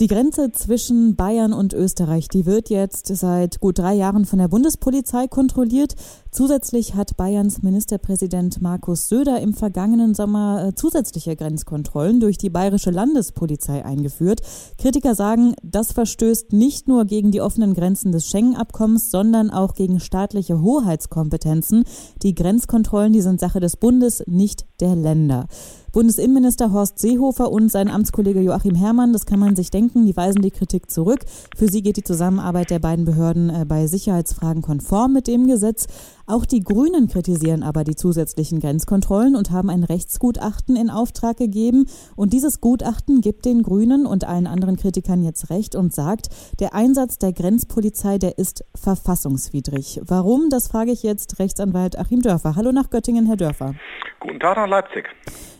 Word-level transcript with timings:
Die 0.00 0.08
Grenze 0.08 0.50
zwischen 0.50 1.14
Bayern 1.14 1.52
und 1.52 1.72
Österreich, 1.72 2.26
die 2.26 2.46
wird 2.46 2.68
jetzt 2.68 3.06
seit 3.06 3.60
gut 3.60 3.78
drei 3.78 3.94
Jahren 3.94 4.24
von 4.24 4.40
der 4.40 4.48
Bundespolizei 4.48 5.28
kontrolliert. 5.28 5.94
Zusätzlich 6.32 6.96
hat 6.96 7.16
Bayerns 7.16 7.62
Ministerpräsident 7.62 8.60
Markus 8.60 9.08
Söder 9.08 9.40
im 9.40 9.54
vergangenen 9.54 10.16
Sommer 10.16 10.66
äh, 10.66 10.74
zusätzliche 10.74 11.36
Grenzkontrollen 11.36 12.18
durch 12.18 12.38
die 12.38 12.50
bayerische 12.50 12.90
Landespolizei 12.90 13.84
eingeführt. 13.84 14.40
Kritiker 14.78 15.14
sagen, 15.14 15.54
das 15.62 15.92
verstößt 15.92 16.52
nicht 16.52 16.88
nur 16.88 17.04
gegen 17.04 17.30
die 17.30 17.40
offenen 17.40 17.72
Grenzen 17.72 18.10
des 18.10 18.26
Schengen-Abkommens, 18.26 19.12
sondern 19.12 19.50
auch 19.50 19.74
gegen 19.74 20.00
staatliche 20.00 20.60
Hoheitskompetenzen. 20.60 21.84
Die 22.20 22.34
Grenzkontrollen, 22.34 23.12
die 23.12 23.22
sind 23.22 23.38
Sache 23.38 23.60
des 23.60 23.76
Bundes, 23.76 24.24
nicht 24.26 24.66
der 24.80 24.96
Länder. 24.96 25.46
Bundesinnenminister 25.94 26.72
Horst 26.72 26.98
Seehofer 26.98 27.52
und 27.52 27.70
sein 27.70 27.88
Amtskollege 27.88 28.40
Joachim 28.40 28.74
Herrmann, 28.74 29.12
das 29.12 29.26
kann 29.26 29.38
man 29.38 29.54
sich 29.54 29.70
denken, 29.70 30.04
die 30.04 30.16
weisen 30.16 30.42
die 30.42 30.50
Kritik 30.50 30.90
zurück. 30.90 31.20
Für 31.56 31.68
sie 31.68 31.82
geht 31.82 31.96
die 31.96 32.02
Zusammenarbeit 32.02 32.70
der 32.70 32.80
beiden 32.80 33.04
Behörden 33.04 33.48
äh, 33.48 33.64
bei 33.64 33.86
Sicherheitsfragen 33.86 34.60
konform 34.60 35.12
mit 35.12 35.28
dem 35.28 35.46
Gesetz. 35.46 35.86
Auch 36.26 36.46
die 36.46 36.64
Grünen 36.64 37.06
kritisieren 37.06 37.62
aber 37.62 37.84
die 37.84 37.94
zusätzlichen 37.94 38.58
Grenzkontrollen 38.58 39.36
und 39.36 39.52
haben 39.52 39.70
ein 39.70 39.84
Rechtsgutachten 39.84 40.74
in 40.74 40.90
Auftrag 40.90 41.36
gegeben. 41.36 41.86
Und 42.16 42.32
dieses 42.32 42.60
Gutachten 42.60 43.20
gibt 43.20 43.44
den 43.44 43.62
Grünen 43.62 44.04
und 44.04 44.24
allen 44.24 44.48
anderen 44.48 44.74
Kritikern 44.74 45.22
jetzt 45.22 45.48
recht 45.48 45.76
und 45.76 45.94
sagt, 45.94 46.26
der 46.58 46.74
Einsatz 46.74 47.18
der 47.18 47.32
Grenzpolizei, 47.32 48.18
der 48.18 48.36
ist 48.36 48.64
verfassungswidrig. 48.74 50.00
Warum? 50.04 50.50
Das 50.50 50.66
frage 50.66 50.90
ich 50.90 51.04
jetzt 51.04 51.38
Rechtsanwalt 51.38 51.96
Achim 51.96 52.20
Dörfer. 52.20 52.56
Hallo 52.56 52.72
nach 52.72 52.90
Göttingen, 52.90 53.26
Herr 53.26 53.36
Dörfer. 53.36 53.76
Guten 54.18 54.40
Tag 54.40 54.56
nach 54.56 54.66
Leipzig. 54.66 55.04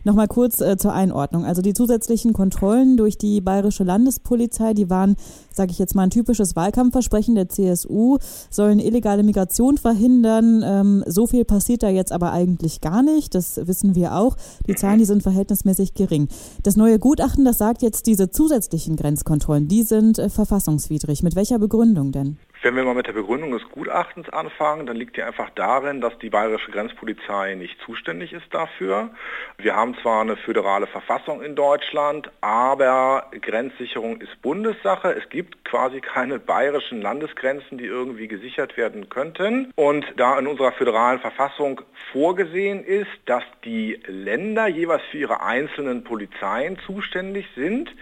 Nochmal 0.05 0.29
kurz 0.29 0.61
äh, 0.61 0.77
zur 0.77 0.93
Einordnung. 0.93 1.47
Also 1.47 1.63
die 1.63 1.73
zusätzlichen 1.73 2.35
Kontrollen 2.35 2.99
durch 2.99 3.17
die 3.17 3.41
bayerische 3.41 3.85
Landespolizei, 3.85 4.75
die 4.75 4.91
waren, 4.91 5.17
sage 5.51 5.71
ich 5.71 5.79
jetzt 5.79 5.95
mal, 5.95 6.03
ein 6.03 6.11
typisches 6.11 6.55
Wahlkampfversprechen 6.55 7.35
der 7.35 7.49
CSU, 7.49 8.19
sollen 8.51 8.81
illegale 8.81 9.23
Migration 9.23 9.79
verhindern. 9.79 10.63
Ähm, 10.63 11.05
so 11.07 11.27
viel 11.27 11.47
passiert 11.47 11.83
da 11.83 11.89
jetzt 11.89 12.13
aber 12.13 12.33
eigentlich 12.33 12.83
gar 12.83 13.03
nicht. 13.03 13.35
Das 13.35 13.67
wissen 13.67 13.95
wir 13.95 14.15
auch. 14.15 14.37
Die 14.69 14.75
Zahlen, 14.75 14.99
die 14.99 15.07
sind 15.07 15.23
verhältnismäßig 15.23 15.95
gering. 15.95 16.29
Das 16.63 16.77
neue 16.77 16.99
Gutachten, 16.99 17.47
das 17.47 17.57
sagt 17.57 17.81
jetzt, 17.81 18.07
diese 18.07 18.31
zusätzlichen 18.31 18.97
Grenzkontrollen, 18.97 19.69
die 19.69 19.85
sind 19.85 20.19
äh, 20.19 20.29
verfassungswidrig. 20.29 21.23
Mit 21.23 21.35
welcher 21.35 21.59
Begründung 21.59 22.13
denn? 22.13 22.37
Wenn 22.65 22.77
wir 22.77 22.85
mal 22.85 22.95
mit 22.95 23.07
der 23.07 23.13
Begründung 23.13 23.53
des 23.53 23.69
Gutachtens 23.69 24.31
anfangen, 24.31 24.87
dann 24.87 24.97
liegt 24.97 25.19
die 25.19 25.23
einfach 25.23 25.51
darin, 25.51 26.01
dass 26.01 26.19
die 26.21 26.31
bayerische 26.31 26.71
Grenzpolizei 26.71 27.57
nicht 27.57 27.79
zuständig 27.85 28.33
ist 28.33 28.47
dafür. 28.53 29.11
Wir 29.59 29.77
haben 29.77 29.95
zwar 30.01 30.23
eine 30.23 30.39
föderale 30.39 30.87
Verfassung 30.87 31.43
in 31.43 31.57
Deutschland, 31.57 32.31
aber 32.41 33.27
Grenzsicherung 33.39 34.19
ist 34.23 34.41
Bundessache. 34.41 35.13
Es 35.13 35.29
gibt 35.29 35.63
quasi 35.67 36.01
keine 36.01 36.39
bayerischen 36.39 37.03
Landesgrenzen, 37.03 37.77
die 37.77 37.85
irgendwie 37.85 38.29
gesichert 38.29 38.79
werden 38.79 39.11
könnten. 39.11 39.71
Und 39.77 40.07
da 40.17 40.39
in 40.39 40.47
unserer 40.47 40.73
föderalen 40.73 41.21
Verfassung 41.21 41.83
vorgesehen 42.13 42.83
ist, 42.83 43.11
dass 43.27 43.45
die 43.67 44.01
Länder 44.07 44.69
jeweils 44.69 45.03
für 45.11 45.19
ihre 45.19 45.43
einzelnen 45.43 46.03
Polizeien 46.03 46.79
zuständig 46.87 47.47
sind, 47.55 47.95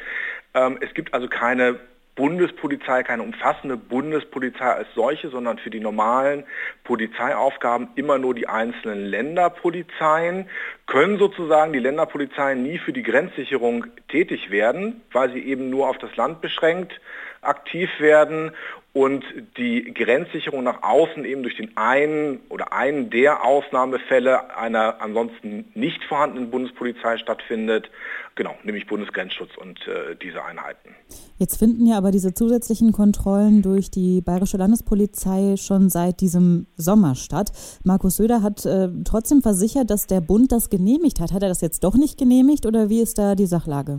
ähm, 0.55 0.79
es 0.81 0.95
gibt 0.95 1.15
also 1.15 1.27
keine 1.27 1.81
Bundespolizei, 2.15 3.03
keine 3.03 3.23
umfassende 3.23 3.77
Bundespolizei 3.79 4.67
als 4.67 4.89
solche, 4.95 5.31
sondern 5.31 5.59
für 5.59 5.71
die 5.71 5.81
normalen 5.81 6.45
Polizeiaufgaben 6.85 7.89
immer 7.95 8.19
nur 8.19 8.35
die 8.35 8.49
einzelnen 8.49 9.07
Länderpolizeien, 9.07 10.49
können 10.87 11.19
sozusagen 11.19 11.73
die 11.73 11.79
Länderpolizeien 11.79 12.63
nie 12.63 12.79
für 12.79 12.93
die 12.93 13.03
Grenzsicherung 13.03 13.87
tätig 14.09 14.51
werden, 14.51 15.01
weil 15.13 15.33
sie 15.33 15.41
eben 15.41 15.71
nur 15.71 15.89
auf 15.89 15.97
das 15.99 16.15
Land 16.17 16.43
beschränkt 16.43 17.01
aktiv 17.43 17.91
werden 17.99 18.53
und 18.95 19.25
die 19.57 19.95
Grenzsicherung 19.95 20.65
nach 20.65 20.83
außen 20.83 21.25
eben 21.25 21.43
durch 21.43 21.57
den 21.57 21.75
einen 21.77 22.41
oder 22.51 22.75
einen 22.75 23.09
der 23.09 23.43
Ausnahmefälle 23.45 24.55
einer 24.55 25.01
ansonsten 25.01 25.65
nicht 25.75 26.05
vorhandenen 26.05 26.51
Bundespolizei 26.51 27.17
stattfindet, 27.17 27.91
genau, 28.35 28.55
nämlich 28.65 28.87
Bundesgrenzschutz 28.87 29.57
und 29.57 29.79
äh, 29.89 30.15
diese 30.23 30.45
Einheiten. 30.45 30.95
Jetzt 31.39 31.57
finden 31.59 31.87
ja 31.87 31.97
aber 31.97 32.11
diese 32.11 32.35
zusätzlichen 32.35 32.93
Kontrollen 32.93 33.63
durch 33.63 33.91
die 33.91 34.21
Bayerische 34.21 34.59
Landespolizei 34.59 35.57
schon 35.57 35.89
seit 35.89 36.21
diesem 36.21 36.67
Sommer 36.77 37.15
statt. 37.15 37.51
Markus 37.85 38.17
Söder 38.17 38.43
hat 38.43 38.67
äh, 38.67 38.89
trotzdem 39.05 39.41
versichert, 39.41 39.89
dass 39.89 40.07
der 40.07 40.21
Bund 40.21 40.53
das 40.53 40.69
genehmigt 40.69 41.19
hat. 41.19 41.33
Hat 41.33 41.43
er 41.43 41.49
das 41.49 41.63
jetzt 41.63 41.83
doch 41.83 41.95
nicht 41.95 42.19
genehmigt 42.19 42.67
oder 42.67 42.91
wie 42.91 43.01
ist 43.01 43.17
da 43.17 43.35
die 43.35 43.47
Sachlage? 43.47 43.99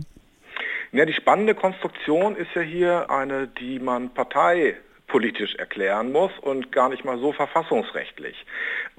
Ja, 0.94 1.04
die 1.04 1.12
spannende 1.12 1.56
Konstruktion 1.56 2.36
ist 2.36 2.54
ja 2.54 2.62
hier 2.62 3.10
eine, 3.10 3.48
die 3.48 3.80
man 3.80 4.10
parteipolitisch 4.10 5.56
erklären 5.56 6.12
muss 6.12 6.30
und 6.40 6.70
gar 6.70 6.88
nicht 6.88 7.04
mal 7.04 7.18
so 7.18 7.32
verfassungsrechtlich. 7.32 8.36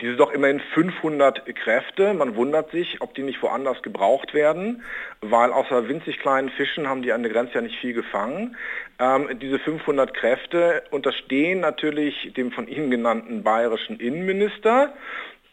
Diese 0.02 0.18
doch 0.18 0.34
immerhin 0.34 0.60
500 0.74 1.46
Kräfte, 1.56 2.14
man 2.14 2.36
wundert 2.36 2.70
sich, 2.72 3.00
ob 3.00 3.16
die 3.16 3.24
nicht 3.24 3.42
woanders 3.42 3.82
gebraucht 3.82 4.34
werden, 4.34 4.84
weil 5.22 5.54
außer 5.54 5.88
winzig 5.88 6.20
kleinen 6.20 6.50
Fischen 6.50 6.86
haben 6.90 7.02
die 7.02 7.14
an 7.14 7.24
der 7.24 7.32
Grenze 7.32 7.54
ja 7.54 7.62
nicht 7.62 7.80
viel 7.80 7.94
gefangen. 7.94 8.58
Ähm, 9.00 9.40
diese 9.40 9.58
500 9.58 10.14
Kräfte 10.14 10.84
unterstehen 10.92 11.62
natürlich 11.62 12.34
dem 12.36 12.52
von 12.52 12.68
Ihnen 12.68 12.92
genannten 12.92 13.42
bayerischen 13.42 14.02
Innenminister 14.02 14.94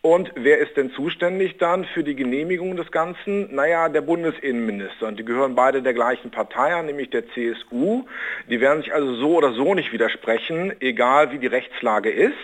und 0.02 0.32
wer 0.34 0.58
ist 0.58 0.76
denn 0.76 0.90
zuständig 0.90 1.58
dann 1.58 1.84
für 1.84 2.02
die 2.02 2.16
Genehmigung 2.16 2.76
des 2.76 2.90
Ganzen? 2.90 3.54
Naja, 3.54 3.88
der 3.88 4.00
Bundesinnenminister. 4.00 5.06
Und 5.06 5.16
die 5.20 5.24
gehören 5.24 5.54
beide 5.54 5.80
der 5.80 5.94
gleichen 5.94 6.32
Partei 6.32 6.74
an, 6.74 6.86
nämlich 6.86 7.10
der 7.10 7.22
CSU. 7.28 8.04
Die 8.50 8.60
werden 8.60 8.82
sich 8.82 8.92
also 8.92 9.14
so 9.14 9.36
oder 9.36 9.52
so 9.52 9.74
nicht 9.74 9.92
widersprechen, 9.92 10.72
egal 10.80 11.30
wie 11.30 11.38
die 11.38 11.46
Rechtslage 11.46 12.10
ist. 12.10 12.34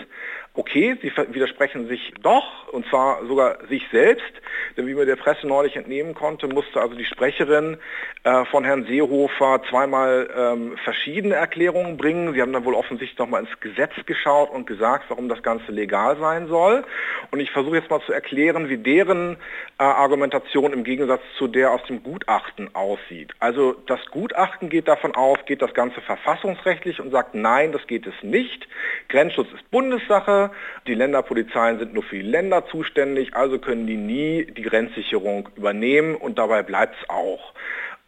Okay, 0.58 0.96
sie 1.00 1.12
widersprechen 1.32 1.86
sich 1.86 2.12
doch, 2.20 2.66
und 2.72 2.84
zwar 2.88 3.24
sogar 3.26 3.64
sich 3.68 3.86
selbst, 3.92 4.32
denn 4.76 4.88
wie 4.88 4.94
man 4.94 5.06
der 5.06 5.14
Presse 5.14 5.46
neulich 5.46 5.76
entnehmen 5.76 6.14
konnte, 6.14 6.48
musste 6.48 6.80
also 6.80 6.96
die 6.96 7.04
Sprecherin 7.04 7.76
äh, 8.24 8.44
von 8.46 8.64
Herrn 8.64 8.84
Seehofer 8.84 9.62
zweimal 9.70 10.28
ähm, 10.36 10.76
verschiedene 10.82 11.36
Erklärungen 11.36 11.96
bringen. 11.96 12.34
Sie 12.34 12.42
haben 12.42 12.52
dann 12.52 12.64
wohl 12.64 12.74
offensichtlich 12.74 13.16
nochmal 13.20 13.42
ins 13.42 13.60
Gesetz 13.60 13.92
geschaut 14.04 14.50
und 14.50 14.66
gesagt, 14.66 15.04
warum 15.10 15.28
das 15.28 15.44
Ganze 15.44 15.70
legal 15.70 16.16
sein 16.18 16.48
soll. 16.48 16.84
Und 17.30 17.38
ich 17.38 17.52
versuche 17.52 17.76
jetzt 17.76 17.88
mal 17.88 18.00
zu 18.00 18.12
erklären, 18.12 18.68
wie 18.68 18.78
deren 18.78 19.36
äh, 19.78 19.84
Argumentation 19.84 20.72
im 20.72 20.82
Gegensatz 20.82 21.22
zu 21.36 21.46
der 21.46 21.70
aus 21.70 21.84
dem 21.84 22.02
Gutachten 22.02 22.74
aussieht. 22.74 23.32
Also 23.38 23.76
das 23.86 24.00
Gutachten 24.10 24.70
geht 24.70 24.88
davon 24.88 25.14
aus, 25.14 25.38
geht 25.46 25.62
das 25.62 25.72
Ganze 25.72 26.00
verfassungsrechtlich 26.00 26.98
und 26.98 27.12
sagt, 27.12 27.36
nein, 27.36 27.70
das 27.70 27.86
geht 27.86 28.08
es 28.08 28.14
nicht. 28.22 28.66
Grenzschutz 29.08 29.52
ist 29.54 29.70
Bundessache. 29.70 30.47
Die 30.86 30.94
Länderpolizeien 30.94 31.78
sind 31.78 31.94
nur 31.94 32.02
für 32.02 32.16
die 32.16 32.22
Länder 32.22 32.66
zuständig, 32.66 33.34
also 33.34 33.58
können 33.58 33.86
die 33.86 33.96
nie 33.96 34.46
die 34.46 34.62
Grenzsicherung 34.62 35.48
übernehmen 35.56 36.14
und 36.14 36.38
dabei 36.38 36.62
bleibt 36.62 36.96
es 37.00 37.08
auch. 37.08 37.52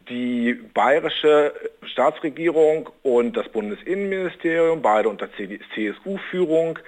Die 0.09 0.53
bayerische 0.73 1.53
Staatsregierung 1.83 2.89
und 3.03 3.37
das 3.37 3.47
Bundesinnenministerium, 3.49 4.81
beide 4.81 5.09
unter 5.09 5.29
CSU-Führung, 5.31 6.79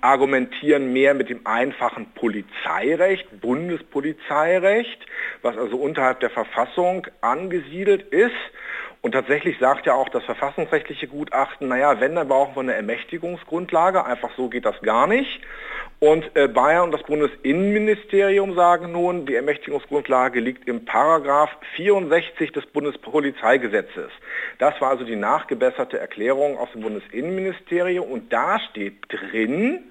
argumentieren 0.00 0.92
mehr 0.92 1.14
mit 1.14 1.28
dem 1.28 1.46
einfachen 1.46 2.06
Polizeirecht, 2.14 3.40
Bundespolizeirecht, 3.40 5.06
was 5.42 5.56
also 5.56 5.76
unterhalb 5.76 6.20
der 6.20 6.30
Verfassung 6.30 7.06
angesiedelt 7.20 8.02
ist. 8.12 8.30
Und 9.00 9.12
tatsächlich 9.12 9.58
sagt 9.58 9.86
ja 9.86 9.94
auch 9.94 10.08
das 10.08 10.24
verfassungsrechtliche 10.24 11.06
Gutachten, 11.06 11.68
naja, 11.68 12.00
wenn, 12.00 12.16
dann 12.16 12.26
brauchen 12.26 12.56
wir 12.56 12.60
eine 12.60 12.74
Ermächtigungsgrundlage, 12.74 14.04
einfach 14.04 14.30
so 14.36 14.48
geht 14.48 14.64
das 14.64 14.80
gar 14.82 15.06
nicht. 15.06 15.40
Und 16.00 16.30
äh, 16.36 16.48
Bayern 16.48 16.84
und 16.84 16.92
das 16.92 17.02
Bundesinnenministerium 17.04 18.54
sagen 18.54 18.92
nun, 18.92 19.26
die 19.26 19.34
Ermächtigungsgrundlage 19.34 20.40
liegt 20.40 20.68
im 20.68 20.84
Paragraph 20.84 21.50
64 21.76 22.52
des 22.52 22.66
Bundespolizeigesetzes. 22.66 24.10
Das 24.58 24.80
war 24.80 24.90
also 24.90 25.04
die 25.04 25.16
nachgebesserte 25.16 25.98
Erklärung 25.98 26.56
aus 26.56 26.70
dem 26.72 26.82
Bundesinnenministerium 26.82 28.08
und 28.10 28.32
da 28.32 28.60
steht 28.60 28.96
drin, 29.08 29.90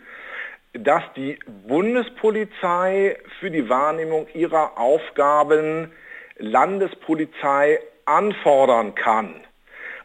dass 0.73 1.03
die 1.15 1.39
Bundespolizei 1.67 3.17
für 3.39 3.51
die 3.51 3.67
Wahrnehmung 3.67 4.27
ihrer 4.33 4.77
Aufgaben 4.77 5.91
Landespolizei 6.37 7.79
anfordern 8.07 8.95
kann. 8.95 9.35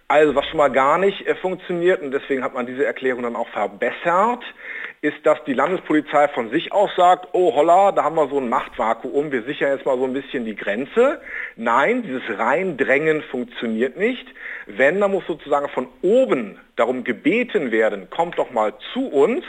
Also 0.08 0.34
was 0.34 0.46
schon 0.48 0.58
mal 0.58 0.70
gar 0.70 0.98
nicht 0.98 1.26
äh, 1.26 1.34
funktioniert, 1.36 2.02
und 2.02 2.10
deswegen 2.10 2.44
hat 2.44 2.52
man 2.52 2.66
diese 2.66 2.84
Erklärung 2.84 3.22
dann 3.22 3.34
auch 3.34 3.48
verbessert, 3.48 4.44
ist, 5.00 5.24
dass 5.24 5.42
die 5.44 5.54
Landespolizei 5.54 6.28
von 6.28 6.50
sich 6.50 6.70
aus 6.70 6.90
sagt, 6.96 7.28
oh 7.32 7.54
holla, 7.54 7.92
da 7.92 8.04
haben 8.04 8.16
wir 8.16 8.28
so 8.28 8.38
ein 8.38 8.48
Machtvakuum, 8.48 9.32
wir 9.32 9.42
sichern 9.42 9.74
jetzt 9.74 9.86
mal 9.86 9.96
so 9.96 10.04
ein 10.04 10.12
bisschen 10.12 10.44
die 10.44 10.54
Grenze. 10.54 11.20
Nein, 11.56 12.02
dieses 12.02 12.22
Reindrängen 12.38 13.22
funktioniert 13.22 13.96
nicht. 13.96 14.26
Wenn, 14.66 15.00
dann 15.00 15.10
muss 15.10 15.26
sozusagen 15.26 15.68
von 15.70 15.88
oben 16.02 16.60
darum 16.76 17.04
gebeten 17.04 17.72
werden, 17.72 18.10
kommt 18.10 18.38
doch 18.38 18.50
mal 18.50 18.74
zu 18.92 19.08
uns, 19.08 19.44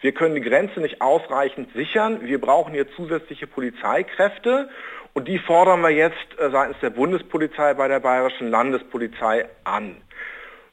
wir 0.00 0.12
können 0.12 0.34
die 0.34 0.40
Grenze 0.42 0.80
nicht 0.80 1.00
ausreichend 1.00 1.72
sichern, 1.74 2.20
wir 2.22 2.40
brauchen 2.40 2.74
hier 2.74 2.90
zusätzliche 2.94 3.46
Polizeikräfte 3.46 4.68
und 5.14 5.28
die 5.28 5.38
fordern 5.38 5.80
wir 5.80 5.90
jetzt 5.90 6.16
äh, 6.38 6.50
seitens 6.50 6.78
der 6.80 6.90
Bundespolizei 6.90 7.74
bei 7.74 7.88
der 7.88 8.00
Bayerischen 8.00 8.50
Landespolizei 8.50 9.46
an. 9.64 9.96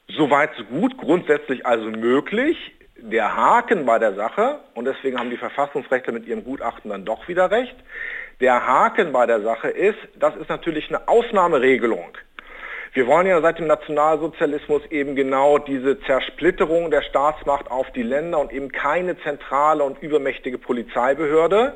Soweit 0.08 0.50
so 0.56 0.64
gut, 0.64 0.96
grundsätzlich 0.98 1.66
also 1.66 1.90
möglich. 1.90 2.56
Der 2.98 3.36
Haken 3.36 3.84
bei 3.84 3.98
der 3.98 4.14
Sache, 4.14 4.60
und 4.74 4.86
deswegen 4.86 5.18
haben 5.18 5.30
die 5.30 5.36
Verfassungsrechte 5.36 6.12
mit 6.12 6.26
ihrem 6.26 6.44
Gutachten 6.44 6.90
dann 6.90 7.04
doch 7.04 7.28
wieder 7.28 7.50
recht, 7.50 7.76
der 8.40 8.66
Haken 8.66 9.12
bei 9.12 9.26
der 9.26 9.40
Sache 9.40 9.68
ist, 9.68 9.98
das 10.18 10.36
ist 10.36 10.48
natürlich 10.48 10.88
eine 10.88 11.08
Ausnahmeregelung. 11.08 12.16
Wir 12.92 13.06
wollen 13.06 13.26
ja 13.26 13.40
seit 13.42 13.58
dem 13.58 13.66
Nationalsozialismus 13.66 14.82
eben 14.90 15.16
genau 15.16 15.58
diese 15.58 16.00
Zersplitterung 16.00 16.90
der 16.90 17.02
Staatsmacht 17.02 17.70
auf 17.70 17.90
die 17.92 18.02
Länder 18.02 18.38
und 18.38 18.52
eben 18.52 18.72
keine 18.72 19.18
zentrale 19.20 19.84
und 19.84 20.02
übermächtige 20.02 20.56
Polizeibehörde. 20.56 21.74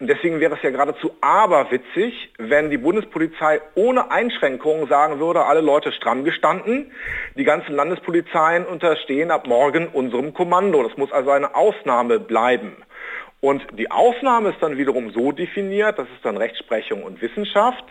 Und 0.00 0.06
deswegen 0.06 0.40
wäre 0.40 0.54
es 0.54 0.62
ja 0.62 0.70
geradezu 0.70 1.14
aberwitzig, 1.20 2.32
wenn 2.38 2.70
die 2.70 2.78
Bundespolizei 2.78 3.60
ohne 3.74 4.10
Einschränkungen 4.10 4.88
sagen 4.88 5.20
würde, 5.20 5.44
alle 5.44 5.60
Leute 5.60 5.92
stramm 5.92 6.24
gestanden, 6.24 6.90
die 7.36 7.44
ganzen 7.44 7.74
Landespolizeien 7.74 8.64
unterstehen 8.64 9.30
ab 9.30 9.46
morgen 9.46 9.88
unserem 9.88 10.32
Kommando. 10.32 10.82
Das 10.82 10.96
muss 10.96 11.12
also 11.12 11.30
eine 11.32 11.54
Ausnahme 11.54 12.18
bleiben. 12.18 12.76
Und 13.40 13.62
die 13.78 13.90
Ausnahme 13.90 14.50
ist 14.50 14.62
dann 14.62 14.78
wiederum 14.78 15.10
so 15.10 15.32
definiert, 15.32 15.98
das 15.98 16.08
ist 16.16 16.24
dann 16.24 16.38
Rechtsprechung 16.38 17.02
und 17.02 17.20
Wissenschaft, 17.20 17.84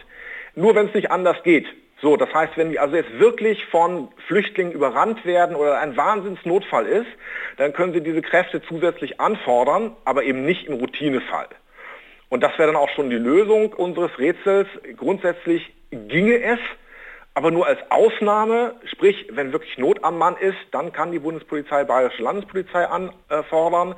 nur 0.55 0.73
wenn 0.73 0.87
es 0.87 0.95
nicht 0.95 1.11
anders 1.11 1.37
geht. 1.43 1.67
So, 2.01 2.17
das 2.17 2.33
heißt, 2.33 2.53
wenn 2.55 2.71
wir 2.71 2.81
also 2.81 2.95
jetzt 2.95 3.19
wirklich 3.19 3.63
von 3.67 4.07
Flüchtlingen 4.25 4.73
überrannt 4.73 5.25
werden 5.25 5.55
oder 5.55 5.79
ein 5.79 5.95
Wahnsinnsnotfall 5.95 6.87
ist, 6.87 7.07
dann 7.57 7.71
können 7.73 7.93
Sie 7.93 8.01
diese 8.01 8.23
Kräfte 8.23 8.63
zusätzlich 8.63 9.19
anfordern, 9.19 9.95
aber 10.05 10.23
eben 10.23 10.43
nicht 10.43 10.65
im 10.65 10.75
Routinefall. 10.75 11.49
Und 12.29 12.43
das 12.43 12.57
wäre 12.57 12.71
dann 12.71 12.81
auch 12.81 12.89
schon 12.89 13.09
die 13.09 13.17
Lösung 13.17 13.73
unseres 13.73 14.17
Rätsels. 14.19 14.67
Grundsätzlich 14.95 15.73
ginge 15.91 16.41
es, 16.41 16.59
aber 17.33 17.51
nur 17.51 17.65
als 17.65 17.79
Ausnahme, 17.89 18.75
sprich, 18.85 19.27
wenn 19.31 19.51
wirklich 19.51 19.77
Not 19.77 20.03
am 20.03 20.17
Mann 20.17 20.35
ist, 20.37 20.57
dann 20.71 20.91
kann 20.91 21.11
die 21.11 21.19
Bundespolizei 21.19 21.83
Bayerische 21.83 22.21
Landespolizei 22.21 22.85
anfordern. 22.85 23.95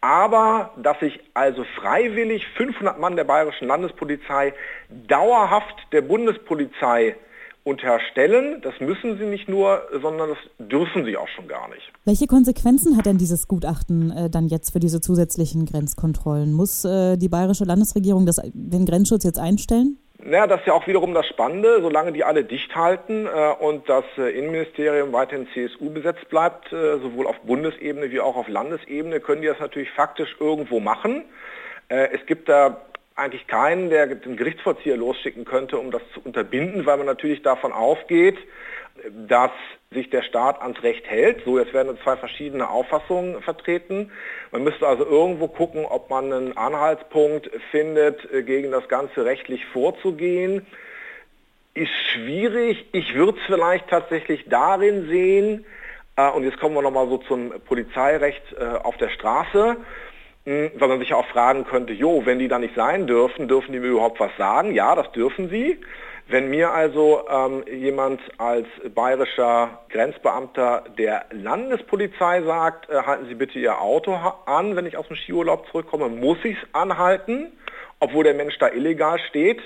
Aber 0.00 0.72
dass 0.76 0.98
sich 1.00 1.20
also 1.32 1.64
freiwillig 1.76 2.46
500 2.56 2.98
Mann 2.98 3.16
der 3.16 3.24
Bayerischen 3.24 3.68
Landespolizei 3.68 4.52
dauerhaft 4.88 5.76
der 5.92 6.02
Bundespolizei 6.02 7.16
unterstellen. 7.64 8.60
Das 8.62 8.74
müssen 8.80 9.18
sie 9.18 9.24
nicht 9.24 9.48
nur, 9.48 9.82
sondern 10.00 10.30
das 10.30 10.68
dürfen 10.68 11.04
sie 11.04 11.16
auch 11.16 11.28
schon 11.28 11.48
gar 11.48 11.68
nicht. 11.68 11.92
Welche 12.04 12.26
Konsequenzen 12.26 12.96
hat 12.96 13.06
denn 13.06 13.18
dieses 13.18 13.48
Gutachten 13.48 14.10
äh, 14.10 14.30
dann 14.30 14.48
jetzt 14.48 14.72
für 14.72 14.80
diese 14.80 15.00
zusätzlichen 15.00 15.66
Grenzkontrollen? 15.66 16.52
Muss 16.52 16.84
äh, 16.84 17.16
die 17.16 17.28
bayerische 17.28 17.64
Landesregierung 17.64 18.26
das, 18.26 18.40
den 18.52 18.86
Grenzschutz 18.86 19.24
jetzt 19.24 19.38
einstellen? 19.38 19.98
Naja, 20.24 20.46
das 20.46 20.60
ist 20.60 20.66
ja 20.66 20.72
auch 20.72 20.86
wiederum 20.86 21.14
das 21.14 21.26
Spannende, 21.26 21.80
solange 21.80 22.12
die 22.12 22.22
alle 22.22 22.44
dicht 22.44 22.76
halten 22.76 23.26
äh, 23.26 23.52
und 23.58 23.88
das 23.88 24.04
äh, 24.18 24.30
Innenministerium 24.38 25.12
weiterhin 25.12 25.48
CSU 25.52 25.90
besetzt 25.90 26.28
bleibt, 26.28 26.72
äh, 26.72 26.98
sowohl 26.98 27.26
auf 27.26 27.40
Bundesebene 27.40 28.10
wie 28.10 28.20
auch 28.20 28.36
auf 28.36 28.48
Landesebene, 28.48 29.18
können 29.18 29.42
die 29.42 29.48
das 29.48 29.58
natürlich 29.58 29.90
faktisch 29.90 30.36
irgendwo 30.38 30.78
machen. 30.78 31.24
Äh, 31.88 32.10
es 32.12 32.24
gibt 32.26 32.48
da 32.48 32.82
eigentlich 33.22 33.46
keinen, 33.46 33.90
der 33.90 34.06
den 34.06 34.36
Gerichtsvollzieher 34.36 34.96
losschicken 34.96 35.44
könnte, 35.44 35.78
um 35.78 35.90
das 35.90 36.02
zu 36.14 36.20
unterbinden, 36.22 36.86
weil 36.86 36.96
man 36.96 37.06
natürlich 37.06 37.42
davon 37.42 37.72
ausgeht, 37.72 38.36
dass 39.28 39.50
sich 39.90 40.10
der 40.10 40.22
Staat 40.22 40.60
ans 40.60 40.82
Recht 40.82 41.06
hält. 41.06 41.44
So, 41.44 41.58
jetzt 41.58 41.72
werden 41.72 41.98
zwei 42.02 42.16
verschiedene 42.16 42.68
Auffassungen 42.68 43.42
vertreten. 43.42 44.10
Man 44.50 44.64
müsste 44.64 44.86
also 44.86 45.04
irgendwo 45.04 45.48
gucken, 45.48 45.84
ob 45.84 46.10
man 46.10 46.32
einen 46.32 46.56
Anhaltspunkt 46.56 47.50
findet, 47.70 48.30
äh, 48.32 48.42
gegen 48.42 48.70
das 48.70 48.88
Ganze 48.88 49.24
rechtlich 49.24 49.64
vorzugehen. 49.66 50.66
Ist 51.74 51.92
schwierig. 52.12 52.86
Ich 52.92 53.14
würde 53.14 53.38
es 53.38 53.46
vielleicht 53.46 53.88
tatsächlich 53.88 54.44
darin 54.48 55.08
sehen, 55.08 55.64
äh, 56.16 56.30
und 56.30 56.44
jetzt 56.44 56.58
kommen 56.60 56.74
wir 56.74 56.82
nochmal 56.82 57.08
so 57.08 57.18
zum 57.18 57.52
Polizeirecht 57.66 58.42
äh, 58.58 58.64
auf 58.64 58.96
der 58.98 59.08
Straße, 59.08 59.76
weil 60.44 60.88
man 60.88 60.98
sich 60.98 61.10
ja 61.10 61.16
auch 61.16 61.26
fragen 61.28 61.64
könnte, 61.64 61.92
jo, 61.92 62.22
wenn 62.24 62.38
die 62.38 62.48
da 62.48 62.58
nicht 62.58 62.74
sein 62.74 63.06
dürfen, 63.06 63.46
dürfen 63.46 63.72
die 63.72 63.78
mir 63.78 63.88
überhaupt 63.88 64.18
was 64.18 64.36
sagen? 64.36 64.74
Ja, 64.74 64.94
das 64.94 65.10
dürfen 65.12 65.48
sie. 65.48 65.78
Wenn 66.28 66.50
mir 66.50 66.70
also 66.70 67.24
ähm, 67.28 67.64
jemand 67.70 68.20
als 68.38 68.66
bayerischer 68.94 69.80
Grenzbeamter 69.90 70.84
der 70.96 71.26
Landespolizei 71.30 72.42
sagt, 72.42 72.88
äh, 72.88 73.02
halten 73.02 73.26
Sie 73.28 73.34
bitte 73.34 73.58
Ihr 73.58 73.80
Auto 73.80 74.14
an, 74.46 74.76
wenn 74.76 74.86
ich 74.86 74.96
aus 74.96 75.06
dem 75.08 75.16
Skiurlaub 75.16 75.66
zurückkomme, 75.70 76.08
muss 76.08 76.38
ich 76.44 76.56
es 76.56 76.74
anhalten, 76.74 77.52
obwohl 78.00 78.24
der 78.24 78.34
Mensch 78.34 78.56
da 78.58 78.68
illegal 78.68 79.18
steht. 79.28 79.60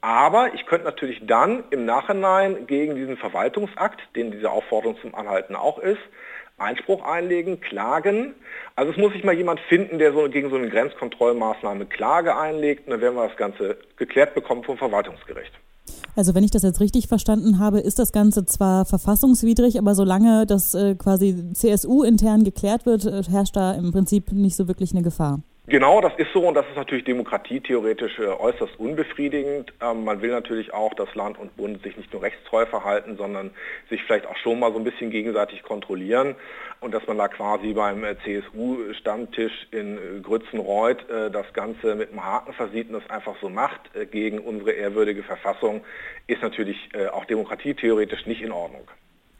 Aber 0.00 0.54
ich 0.54 0.64
könnte 0.66 0.86
natürlich 0.86 1.20
dann 1.26 1.64
im 1.70 1.84
Nachhinein 1.84 2.66
gegen 2.68 2.94
diesen 2.94 3.16
Verwaltungsakt, 3.16 4.00
den 4.14 4.30
diese 4.30 4.50
Aufforderung 4.50 4.96
zum 5.00 5.14
Anhalten 5.16 5.56
auch 5.56 5.78
ist, 5.78 6.00
Einspruch 6.58 7.02
einlegen, 7.02 7.60
klagen. 7.60 8.34
Also 8.76 8.92
es 8.92 8.98
muss 8.98 9.12
sich 9.12 9.24
mal 9.24 9.34
jemand 9.34 9.60
finden, 9.60 9.98
der 9.98 10.12
so 10.12 10.28
gegen 10.28 10.50
so 10.50 10.56
eine 10.56 10.68
Grenzkontrollmaßnahme 10.68 11.86
Klage 11.86 12.36
einlegt 12.36 12.86
und 12.86 12.92
dann 12.92 13.00
werden 13.00 13.16
wir 13.16 13.26
das 13.26 13.36
Ganze 13.36 13.78
geklärt 13.96 14.34
bekommen 14.34 14.64
vom 14.64 14.76
Verwaltungsgericht. 14.76 15.52
Also 16.16 16.34
wenn 16.34 16.44
ich 16.44 16.50
das 16.50 16.62
jetzt 16.62 16.80
richtig 16.80 17.06
verstanden 17.06 17.58
habe, 17.58 17.80
ist 17.80 17.98
das 17.98 18.12
Ganze 18.12 18.44
zwar 18.44 18.84
verfassungswidrig, 18.84 19.78
aber 19.78 19.94
solange 19.94 20.46
das 20.46 20.74
äh, 20.74 20.94
quasi 20.96 21.52
CSU 21.54 22.02
intern 22.02 22.44
geklärt 22.44 22.86
wird, 22.86 23.04
äh, 23.04 23.22
herrscht 23.30 23.56
da 23.56 23.72
im 23.72 23.92
Prinzip 23.92 24.32
nicht 24.32 24.56
so 24.56 24.68
wirklich 24.68 24.92
eine 24.92 25.02
Gefahr. 25.02 25.40
Genau, 25.70 26.00
das 26.00 26.14
ist 26.16 26.32
so 26.32 26.48
und 26.48 26.54
das 26.54 26.66
ist 26.66 26.76
natürlich 26.76 27.04
demokratietheoretisch 27.04 28.18
äh, 28.20 28.28
äußerst 28.28 28.80
unbefriedigend. 28.80 29.74
Ähm, 29.82 30.02
man 30.02 30.22
will 30.22 30.30
natürlich 30.30 30.72
auch, 30.72 30.94
dass 30.94 31.14
Land 31.14 31.38
und 31.38 31.54
Bund 31.58 31.82
sich 31.82 31.94
nicht 31.94 32.10
nur 32.10 32.22
rechtstreu 32.22 32.64
verhalten, 32.64 33.18
sondern 33.18 33.50
sich 33.90 34.02
vielleicht 34.02 34.26
auch 34.26 34.36
schon 34.38 34.60
mal 34.60 34.72
so 34.72 34.78
ein 34.78 34.84
bisschen 34.84 35.10
gegenseitig 35.10 35.62
kontrollieren 35.62 36.36
und 36.80 36.94
dass 36.94 37.06
man 37.06 37.18
da 37.18 37.28
quasi 37.28 37.74
beim 37.74 38.02
äh, 38.02 38.16
CSU-Stammtisch 38.24 39.68
in 39.70 39.98
äh, 39.98 40.20
Grützenreuth 40.22 41.06
äh, 41.10 41.30
das 41.30 41.52
Ganze 41.52 41.96
mit 41.96 42.12
einem 42.12 42.24
Haken 42.24 42.54
versieht 42.54 42.88
und 42.88 42.94
das 42.94 43.10
einfach 43.10 43.36
so 43.42 43.50
macht 43.50 43.94
äh, 43.94 44.06
gegen 44.06 44.38
unsere 44.38 44.70
ehrwürdige 44.70 45.22
Verfassung, 45.22 45.84
ist 46.28 46.40
natürlich 46.40 46.78
äh, 46.94 47.08
auch 47.08 47.26
demokratietheoretisch 47.26 48.24
nicht 48.24 48.40
in 48.40 48.52
Ordnung. 48.52 48.88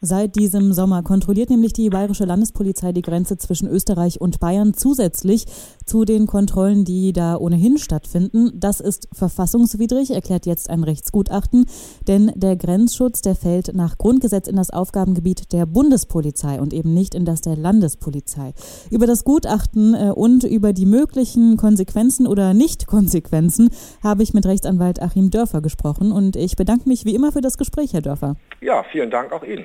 Seit 0.01 0.37
diesem 0.37 0.73
Sommer 0.73 1.03
kontrolliert 1.03 1.51
nämlich 1.51 1.73
die 1.73 1.91
Bayerische 1.91 2.25
Landespolizei 2.25 2.93
die 2.93 3.03
Grenze 3.03 3.37
zwischen 3.37 3.67
Österreich 3.67 4.21
und 4.21 4.39
Bayern 4.39 4.73
zusätzlich 4.75 5.47
zu 5.87 6.05
den 6.05 6.29
Kontrollen, 6.29 6.85
die 6.85 7.13
da 7.13 7.37
ohnehin 7.37 7.79
stattfinden. 7.79 8.53
Das 8.55 8.79
ist 8.79 9.09
verfassungswidrig, 9.13 10.13
erklärt 10.13 10.47
jetzt 10.47 10.71
ein 10.71 10.85
Rechtsgutachten, 10.85 11.67
denn 12.07 12.31
der 12.37 12.55
Grenzschutz, 12.55 13.23
der 13.23 13.35
fällt 13.35 13.75
nach 13.75 13.99
Grundgesetz 13.99 14.47
in 14.47 14.55
das 14.55 14.71
Aufgabengebiet 14.71 15.53
der 15.53 15.67
Bundespolizei 15.67 16.61
und 16.61 16.73
eben 16.73 16.95
nicht 16.95 17.17
in 17.17 17.25
das 17.25 17.41
der 17.41 17.57
Landespolizei. 17.57 18.55
Über 18.93 19.09
das 19.09 19.25
Gutachten 19.25 19.95
äh, 19.95 20.13
und 20.15 20.45
über 20.45 20.73
die 20.73 20.87
möglichen 20.87 21.57
Konsequenzen 21.57 22.29
oder 22.29 22.55
Nicht-Konsequenzen 22.55 23.71
habe 24.03 24.23
ich 24.23 24.33
mit 24.33 24.47
Rechtsanwalt 24.47 25.03
Achim 25.03 25.31
Dörfer 25.31 25.61
gesprochen 25.61 26.13
und 26.13 26.37
ich 26.37 26.55
bedanke 26.55 26.89
mich 26.89 27.05
wie 27.05 27.17
immer 27.17 27.33
für 27.33 27.41
das 27.41 27.59
Gespräch, 27.59 27.95
Herr 27.95 28.03
Dörfer. 28.03 28.37
Ja, 28.61 28.85
vielen 28.93 29.11
Dank 29.11 29.33
auch 29.33 29.43
Ihnen. 29.43 29.65